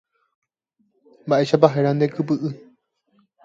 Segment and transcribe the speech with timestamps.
[1.25, 2.51] Mba'éichapa héra nde kypy'y.